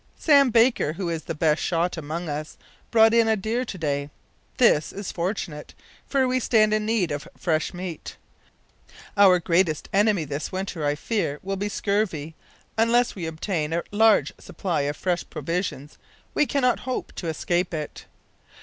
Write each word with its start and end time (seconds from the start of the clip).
Sam 0.17 0.49
Baker, 0.49 0.93
who 0.93 1.09
is 1.09 1.25
the 1.25 1.35
best 1.35 1.61
shot 1.61 1.95
among 1.95 2.27
us, 2.27 2.57
brought 2.89 3.13
in 3.13 3.27
a 3.27 3.35
deer 3.35 3.63
to 3.65 3.77
day. 3.77 4.09
This 4.57 4.91
is 4.91 5.11
fortunate, 5.11 5.75
for 6.07 6.27
we 6.27 6.39
stand 6.39 6.73
in 6.73 6.87
need 6.87 7.11
of 7.11 7.27
fresh 7.37 7.71
meat. 7.71 8.17
Our 9.15 9.37
greatest 9.37 9.89
enemy 9.93 10.23
this 10.25 10.51
winter, 10.51 10.83
I 10.83 10.95
fear, 10.95 11.39
will 11.43 11.55
be 11.55 11.69
scurvy. 11.69 12.33
Unless 12.79 13.13
we 13.13 13.27
obtain 13.27 13.73
a 13.73 13.83
large 13.91 14.33
supply 14.39 14.81
of 14.89 14.97
fresh 14.97 15.23
provisions 15.29 15.99
we 16.33 16.47
cannot 16.47 16.79
hope 16.79 17.13
to 17.17 17.27
escape 17.27 17.71
it. 17.71 18.05